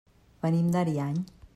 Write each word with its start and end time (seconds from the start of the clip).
Venim 0.45 0.71
d'Ariany. 0.77 1.23